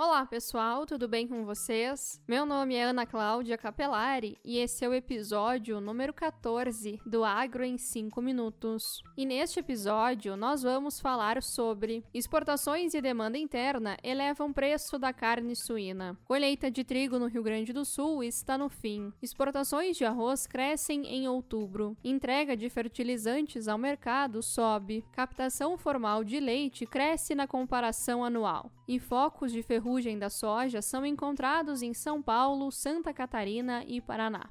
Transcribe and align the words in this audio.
Olá, 0.00 0.24
pessoal, 0.24 0.86
tudo 0.86 1.08
bem 1.08 1.26
com 1.26 1.44
vocês? 1.44 2.22
Meu 2.28 2.46
nome 2.46 2.76
é 2.76 2.84
Ana 2.84 3.04
Cláudia 3.04 3.58
Capelari 3.58 4.38
e 4.44 4.58
esse 4.58 4.84
é 4.84 4.88
o 4.88 4.94
episódio 4.94 5.80
número 5.80 6.14
14 6.14 7.00
do 7.04 7.24
Agro 7.24 7.64
em 7.64 7.76
5 7.76 8.22
Minutos. 8.22 9.02
E 9.16 9.26
neste 9.26 9.58
episódio 9.58 10.36
nós 10.36 10.62
vamos 10.62 11.00
falar 11.00 11.42
sobre 11.42 12.04
exportações 12.14 12.94
e 12.94 13.00
demanda 13.00 13.38
interna 13.38 13.96
elevam 14.00 14.52
preço 14.52 15.00
da 15.00 15.12
carne 15.12 15.56
suína. 15.56 16.16
Colheita 16.26 16.70
de 16.70 16.84
trigo 16.84 17.18
no 17.18 17.26
Rio 17.26 17.42
Grande 17.42 17.72
do 17.72 17.84
Sul 17.84 18.22
está 18.22 18.56
no 18.56 18.68
fim. 18.68 19.12
Exportações 19.20 19.96
de 19.96 20.04
arroz 20.04 20.46
crescem 20.46 21.08
em 21.08 21.26
outubro. 21.26 21.96
Entrega 22.04 22.56
de 22.56 22.70
fertilizantes 22.70 23.66
ao 23.66 23.76
mercado 23.76 24.44
sobe. 24.44 25.04
Captação 25.10 25.76
formal 25.76 26.22
de 26.22 26.38
leite 26.38 26.86
cresce 26.86 27.34
na 27.34 27.48
comparação 27.48 28.22
anual. 28.22 28.70
E 28.86 28.98
focos 29.00 29.52
de 29.52 29.62
ferrugem 29.62 29.87
ferrugem 29.88 30.18
da 30.18 30.28
soja 30.28 30.82
são 30.82 31.06
encontrados 31.06 31.80
em 31.80 31.94
São 31.94 32.20
Paulo, 32.20 32.70
Santa 32.70 33.14
Catarina 33.14 33.82
e 33.86 34.02
Paraná. 34.02 34.50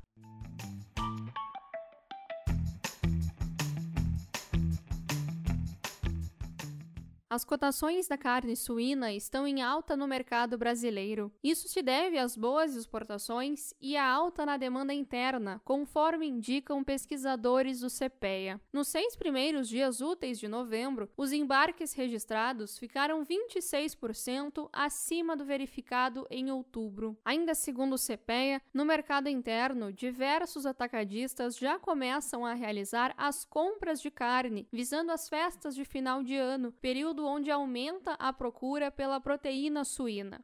As 7.29 7.43
cotações 7.43 8.07
da 8.07 8.17
carne 8.17 8.55
suína 8.55 9.11
estão 9.11 9.45
em 9.45 9.61
alta 9.61 9.97
no 9.97 10.07
mercado 10.07 10.57
brasileiro. 10.57 11.29
Isso 11.43 11.67
se 11.67 11.81
deve 11.81 12.17
às 12.17 12.37
boas 12.37 12.73
exportações 12.73 13.73
e 13.81 13.97
à 13.97 14.07
alta 14.09 14.45
na 14.45 14.55
demanda 14.55 14.93
interna, 14.93 15.61
conforme 15.65 16.25
indicam 16.25 16.85
pesquisadores 16.85 17.81
do 17.81 17.89
CPEA. 17.89 18.61
Nos 18.71 18.87
seis 18.87 19.13
primeiros 19.17 19.67
dias 19.67 19.99
úteis 19.99 20.39
de 20.39 20.47
novembro, 20.47 21.09
os 21.17 21.33
embarques 21.33 21.91
registrados 21.91 22.79
ficaram 22.79 23.25
26% 23.25 24.69
acima 24.71 25.35
do 25.35 25.43
verificado 25.43 26.25
em 26.31 26.49
outubro. 26.49 27.17
Ainda 27.25 27.53
segundo 27.53 27.95
o 27.95 27.99
CPEA, 27.99 28.61
no 28.73 28.85
mercado 28.85 29.27
interno, 29.27 29.91
diversos 29.91 30.65
atacadistas 30.65 31.57
já 31.57 31.77
começam 31.77 32.45
a 32.45 32.53
realizar 32.53 33.13
as 33.17 33.43
compras 33.43 33.99
de 33.99 34.09
carne, 34.09 34.65
visando 34.71 35.11
as 35.11 35.27
festas 35.27 35.75
de 35.75 35.83
final 35.83 36.23
de 36.23 36.37
ano, 36.37 36.71
período 36.71 37.16
período 37.17 37.27
onde 37.27 37.49
aumenta 37.51 38.13
a 38.13 38.31
procura 38.31 38.91
pela 38.91 39.19
proteína 39.19 39.83
suína. 39.83 40.43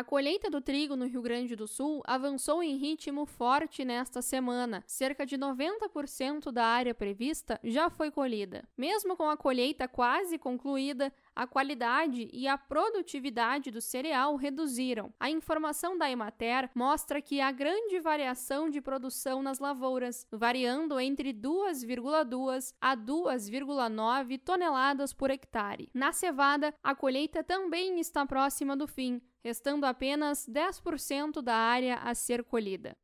A 0.00 0.04
colheita 0.04 0.48
do 0.48 0.62
trigo 0.62 0.96
no 0.96 1.04
Rio 1.04 1.20
Grande 1.20 1.54
do 1.54 1.68
Sul 1.68 2.02
avançou 2.06 2.62
em 2.62 2.78
ritmo 2.78 3.26
forte 3.26 3.84
nesta 3.84 4.22
semana. 4.22 4.82
Cerca 4.86 5.26
de 5.26 5.36
90% 5.36 6.50
da 6.50 6.64
área 6.64 6.94
prevista 6.94 7.60
já 7.62 7.90
foi 7.90 8.10
colhida. 8.10 8.66
Mesmo 8.78 9.14
com 9.14 9.28
a 9.28 9.36
colheita 9.36 9.86
quase 9.86 10.38
concluída, 10.38 11.12
a 11.36 11.46
qualidade 11.46 12.30
e 12.32 12.48
a 12.48 12.56
produtividade 12.56 13.70
do 13.70 13.82
cereal 13.82 14.36
reduziram. 14.36 15.12
A 15.20 15.28
informação 15.28 15.98
da 15.98 16.10
Emater 16.10 16.70
mostra 16.74 17.20
que 17.20 17.38
há 17.38 17.52
grande 17.52 18.00
variação 18.00 18.70
de 18.70 18.80
produção 18.80 19.42
nas 19.42 19.58
lavouras, 19.58 20.26
variando 20.32 20.98
entre 20.98 21.34
2,2 21.34 22.72
a 22.80 22.96
2,9 22.96 24.40
toneladas 24.42 25.12
por 25.12 25.30
hectare. 25.30 25.90
Na 25.92 26.10
cevada, 26.10 26.72
a 26.82 26.94
colheita 26.94 27.44
também 27.44 28.00
está 28.00 28.24
próxima 28.24 28.74
do 28.74 28.86
fim, 28.86 29.20
restando 29.44 29.86
apenas 29.86 30.46
10% 30.48 31.42
da 31.42 31.54
área 31.54 31.96
a 31.96 32.14
ser 32.14 32.44
colhida. 32.44 32.96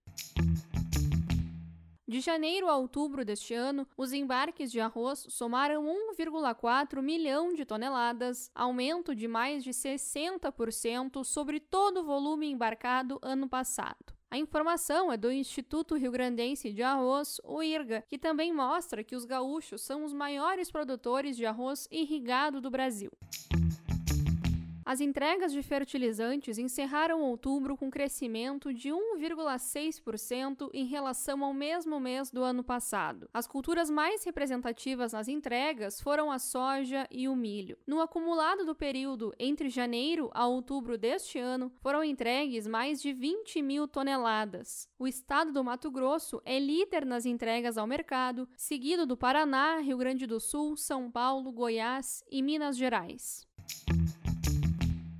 De 2.08 2.20
janeiro 2.20 2.68
a 2.68 2.76
outubro 2.76 3.24
deste 3.24 3.52
ano, 3.52 3.84
os 3.96 4.12
embarques 4.12 4.70
de 4.70 4.78
arroz 4.78 5.26
somaram 5.28 5.84
1,4 6.16 7.02
milhão 7.02 7.52
de 7.52 7.64
toneladas, 7.64 8.48
aumento 8.54 9.12
de 9.12 9.26
mais 9.26 9.64
de 9.64 9.70
60% 9.70 11.24
sobre 11.24 11.58
todo 11.58 12.00
o 12.00 12.04
volume 12.04 12.48
embarcado 12.48 13.18
ano 13.20 13.48
passado. 13.48 14.14
A 14.30 14.38
informação 14.38 15.10
é 15.10 15.16
do 15.16 15.32
Instituto 15.32 15.96
Rio 15.96 16.12
Grandense 16.12 16.72
de 16.72 16.82
Arroz, 16.82 17.40
o 17.42 17.60
IRGA, 17.60 18.04
que 18.08 18.18
também 18.18 18.52
mostra 18.52 19.02
que 19.02 19.16
os 19.16 19.24
gaúchos 19.24 19.82
são 19.82 20.04
os 20.04 20.12
maiores 20.12 20.70
produtores 20.70 21.36
de 21.36 21.44
arroz 21.44 21.88
irrigado 21.90 22.60
do 22.60 22.70
Brasil. 22.70 23.10
As 24.86 25.00
entregas 25.00 25.52
de 25.52 25.64
fertilizantes 25.64 26.58
encerraram 26.58 27.20
outubro 27.20 27.76
com 27.76 27.90
crescimento 27.90 28.72
de 28.72 28.90
1,6% 28.90 30.70
em 30.72 30.84
relação 30.84 31.44
ao 31.44 31.52
mesmo 31.52 31.98
mês 31.98 32.30
do 32.30 32.44
ano 32.44 32.62
passado. 32.62 33.28
As 33.34 33.48
culturas 33.48 33.90
mais 33.90 34.22
representativas 34.22 35.12
nas 35.12 35.26
entregas 35.26 36.00
foram 36.00 36.30
a 36.30 36.38
soja 36.38 37.04
e 37.10 37.28
o 37.28 37.34
milho. 37.34 37.76
No 37.84 38.00
acumulado 38.00 38.64
do 38.64 38.76
período 38.76 39.34
entre 39.40 39.68
janeiro 39.68 40.30
a 40.32 40.46
outubro 40.46 40.96
deste 40.96 41.36
ano, 41.36 41.72
foram 41.80 42.04
entregues 42.04 42.64
mais 42.64 43.02
de 43.02 43.12
20 43.12 43.60
mil 43.62 43.88
toneladas. 43.88 44.88
O 44.96 45.08
estado 45.08 45.52
do 45.52 45.64
Mato 45.64 45.90
Grosso 45.90 46.40
é 46.44 46.60
líder 46.60 47.04
nas 47.04 47.26
entregas 47.26 47.76
ao 47.76 47.88
mercado, 47.88 48.48
seguido 48.56 49.04
do 49.04 49.16
Paraná, 49.16 49.80
Rio 49.80 49.98
Grande 49.98 50.28
do 50.28 50.38
Sul, 50.38 50.76
São 50.76 51.10
Paulo, 51.10 51.50
Goiás 51.50 52.22
e 52.30 52.40
Minas 52.40 52.76
Gerais. 52.76 53.44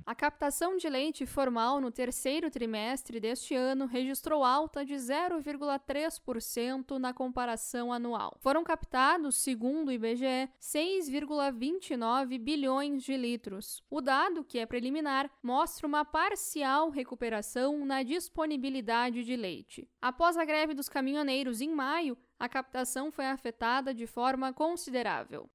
A 0.07 0.15
captação 0.15 0.77
de 0.77 0.87
leite 0.87 1.25
formal 1.25 1.81
no 1.81 1.91
terceiro 1.91 2.49
trimestre 2.49 3.19
deste 3.19 3.53
ano 3.53 3.85
registrou 3.85 4.41
alta 4.41 4.85
de 4.85 4.93
0,3% 4.93 6.97
na 6.97 7.13
comparação 7.13 7.91
anual. 7.91 8.37
Foram 8.39 8.63
captados, 8.63 9.35
segundo 9.35 9.89
o 9.89 9.91
IBGE, 9.91 10.49
6,29 10.61 12.39
bilhões 12.39 13.03
de 13.03 13.17
litros. 13.17 13.83
O 13.89 13.99
dado, 13.99 14.45
que 14.45 14.59
é 14.59 14.65
preliminar, 14.65 15.29
mostra 15.43 15.85
uma 15.85 16.05
parcial 16.05 16.89
recuperação 16.89 17.85
na 17.85 18.01
disponibilidade 18.01 19.25
de 19.25 19.35
leite. 19.35 19.89
Após 20.01 20.37
a 20.37 20.45
greve 20.45 20.73
dos 20.73 20.87
caminhoneiros 20.87 21.59
em 21.59 21.75
maio, 21.75 22.17
a 22.39 22.47
captação 22.47 23.11
foi 23.11 23.25
afetada 23.25 23.93
de 23.93 24.07
forma 24.07 24.53
considerável. 24.53 25.49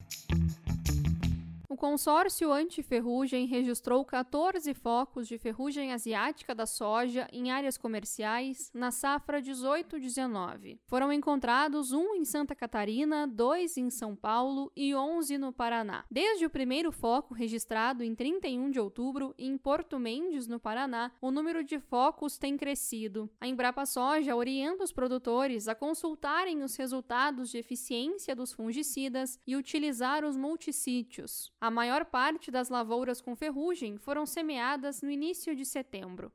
O 1.72 1.76
consórcio 1.76 2.52
anti-ferrugem 2.52 3.46
registrou 3.46 4.04
14 4.04 4.74
focos 4.74 5.26
de 5.26 5.38
ferrugem 5.38 5.90
asiática 5.90 6.54
da 6.54 6.66
soja 6.66 7.26
em 7.32 7.50
áreas 7.50 7.78
comerciais 7.78 8.70
na 8.74 8.90
safra 8.90 9.40
18-19. 9.40 10.78
Foram 10.84 11.10
encontrados 11.10 11.90
um 11.90 12.14
em 12.14 12.26
Santa 12.26 12.54
Catarina, 12.54 13.26
dois 13.26 13.78
em 13.78 13.88
São 13.88 14.14
Paulo 14.14 14.70
e 14.76 14.94
11 14.94 15.38
no 15.38 15.50
Paraná. 15.50 16.04
Desde 16.10 16.44
o 16.44 16.50
primeiro 16.50 16.92
foco 16.92 17.32
registrado 17.32 18.04
em 18.04 18.14
31 18.14 18.70
de 18.70 18.78
outubro 18.78 19.34
em 19.38 19.56
Porto 19.56 19.98
Mendes, 19.98 20.46
no 20.46 20.60
Paraná, 20.60 21.10
o 21.22 21.30
número 21.30 21.64
de 21.64 21.78
focos 21.78 22.36
tem 22.36 22.54
crescido. 22.54 23.30
A 23.40 23.48
Embrapa 23.48 23.86
Soja 23.86 24.36
orienta 24.36 24.84
os 24.84 24.92
produtores 24.92 25.68
a 25.68 25.74
consultarem 25.74 26.62
os 26.62 26.76
resultados 26.76 27.48
de 27.48 27.56
eficiência 27.56 28.36
dos 28.36 28.52
fungicidas 28.52 29.40
e 29.46 29.56
utilizar 29.56 30.22
os 30.22 30.36
multissítios. 30.36 31.50
A 31.62 31.70
maior 31.70 32.04
parte 32.04 32.50
das 32.50 32.68
lavouras 32.68 33.20
com 33.20 33.36
ferrugem 33.36 33.96
foram 33.96 34.26
semeadas 34.26 35.00
no 35.00 35.08
início 35.08 35.54
de 35.54 35.64
setembro. 35.64 36.32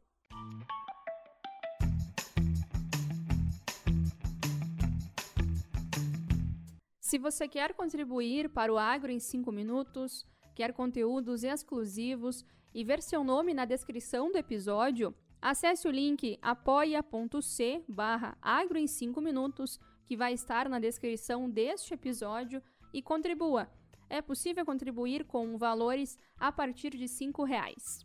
Se 7.02 7.18
você 7.18 7.46
quer 7.46 7.74
contribuir 7.74 8.48
para 8.48 8.72
o 8.72 8.78
Agro 8.78 9.12
em 9.12 9.20
5 9.20 9.52
minutos, 9.52 10.26
quer 10.56 10.72
conteúdos 10.72 11.44
exclusivos 11.44 12.46
e 12.74 12.86
ver 12.86 13.02
seu 13.02 13.22
nome 13.22 13.54
na 13.54 13.66
descrição 13.66 14.32
do 14.32 14.38
episódio, 14.38 15.14
acesse 15.42 15.90
o 15.90 15.92
link 15.92 16.40
apoia.c 16.42 17.84
barra 17.86 18.38
agro 18.42 18.78
em 18.78 18.88
5 18.88 19.20
minutos, 19.20 19.78
que 20.06 20.16
vai 20.16 20.32
estar 20.32 20.70
na 20.70 20.80
descrição 20.80 21.50
deste 21.50 21.94
episódio, 21.94 22.64
e 22.94 23.02
contribua 23.02 23.70
é 24.10 24.22
possível 24.22 24.66
contribuir 24.66 25.26
com 25.26 25.58
valores 25.58 26.18
a 26.40 26.52
partir 26.52 26.92
de 26.92 27.06
R$ 27.06 27.46
reais. 27.46 28.00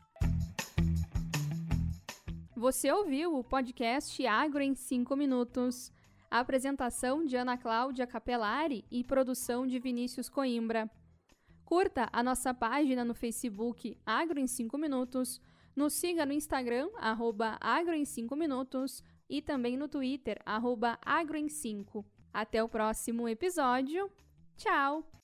Você 2.57 2.93
ouviu 2.93 3.37
o 3.37 3.43
podcast 3.43 4.25
Agro 4.27 4.63
em 4.63 4.75
5 4.75 5.17
minutos. 5.17 5.93
A 6.31 6.39
apresentação 6.39 7.25
de 7.25 7.37
Ana 7.37 7.59
Cláudia 7.59 8.07
Capelari 8.07 8.85
e 8.91 9.03
produção 9.03 9.67
de 9.67 9.79
Vinícius 9.79 10.29
Coimbra. 10.29 10.91
Curta 11.65 12.09
a 12.13 12.23
nossa 12.23 12.55
página 12.55 13.05
no 13.05 13.15
Facebook 13.15 13.99
Agro 14.05 14.39
em 14.39 14.47
5 14.47 14.77
minutos, 14.79 15.41
nos 15.75 15.95
siga 15.95 16.27
no 16.27 16.33
Instagram, 16.33 16.89
arroba 16.99 17.57
Agro 17.61 17.95
em 17.95 18.05
5 18.05 18.37
minutos 18.37 19.03
e 19.29 19.41
também 19.41 19.77
no 19.77 19.89
Twitter, 19.89 20.41
arroba 20.45 20.99
Agro 21.05 21.37
em 21.37 21.49
5. 21.49 22.05
Até 22.33 22.63
o 22.63 22.69
próximo 22.69 23.29
episódio. 23.29 24.11
Tchau! 24.57 25.22